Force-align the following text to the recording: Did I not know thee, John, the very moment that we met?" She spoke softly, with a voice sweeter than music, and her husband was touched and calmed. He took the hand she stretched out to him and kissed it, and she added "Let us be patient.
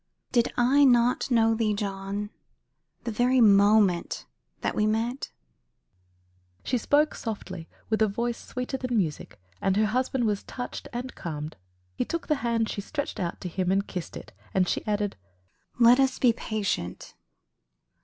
Did 0.31 0.51
I 0.57 0.83
not 0.83 1.29
know 1.29 1.53
thee, 1.53 1.75
John, 1.75 2.31
the 3.03 3.11
very 3.11 3.39
moment 3.39 4.25
that 4.61 4.73
we 4.73 4.87
met?" 4.87 5.31
She 6.63 6.79
spoke 6.79 7.13
softly, 7.13 7.69
with 7.91 8.01
a 8.01 8.07
voice 8.07 8.39
sweeter 8.43 8.77
than 8.77 8.97
music, 8.97 9.39
and 9.61 9.77
her 9.77 9.85
husband 9.85 10.25
was 10.25 10.41
touched 10.41 10.87
and 10.91 11.13
calmed. 11.13 11.55
He 11.93 12.03
took 12.03 12.25
the 12.25 12.37
hand 12.41 12.67
she 12.67 12.81
stretched 12.81 13.19
out 13.19 13.39
to 13.41 13.47
him 13.47 13.71
and 13.71 13.85
kissed 13.85 14.17
it, 14.17 14.33
and 14.55 14.67
she 14.67 14.83
added 14.87 15.17
"Let 15.77 15.99
us 15.99 16.17
be 16.17 16.33
patient. 16.33 17.13